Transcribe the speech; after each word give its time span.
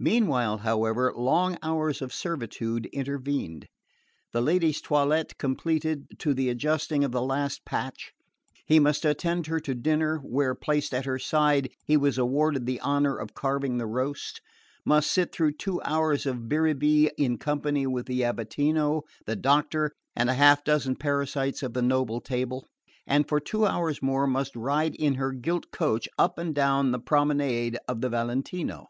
Meanwhile, 0.00 0.58
however, 0.58 1.12
long 1.16 1.58
hours 1.60 2.00
of 2.02 2.14
servitude 2.14 2.86
intervened. 2.92 3.66
The 4.32 4.40
lady's 4.40 4.80
toilet 4.80 5.36
completed, 5.38 6.06
to 6.20 6.34
the 6.34 6.48
adjusting 6.50 7.02
of 7.02 7.10
the 7.10 7.20
last 7.20 7.64
patch, 7.64 8.12
he 8.64 8.78
must 8.78 9.04
attend 9.04 9.48
her 9.48 9.58
to 9.58 9.74
dinner, 9.74 10.18
where, 10.18 10.54
placed 10.54 10.94
at 10.94 11.04
her 11.04 11.18
side, 11.18 11.70
he 11.84 11.96
was 11.96 12.16
awarded 12.16 12.64
the 12.64 12.80
honour 12.80 13.16
of 13.16 13.34
carving 13.34 13.76
the 13.78 13.88
roast; 13.88 14.40
must 14.84 15.10
sit 15.10 15.32
through 15.32 15.54
two 15.54 15.82
hours 15.82 16.26
of 16.26 16.48
biribi 16.48 17.10
in 17.18 17.36
company 17.36 17.84
with 17.84 18.06
the 18.06 18.20
abatino, 18.22 19.02
the 19.26 19.34
doctor, 19.34 19.90
and 20.14 20.30
half 20.30 20.60
a 20.60 20.64
dozen 20.64 20.94
parasites 20.94 21.60
of 21.60 21.74
the 21.74 21.82
noble 21.82 22.20
table; 22.20 22.68
and 23.04 23.28
for 23.28 23.40
two 23.40 23.66
hours 23.66 24.00
more 24.00 24.28
must 24.28 24.54
ride 24.54 24.94
in 24.94 25.16
her 25.16 25.32
gilt 25.32 25.72
coach 25.72 26.08
up 26.16 26.38
and 26.38 26.54
down 26.54 26.92
the 26.92 27.00
promenade 27.00 27.76
of 27.88 28.00
the 28.00 28.08
Valentino. 28.08 28.86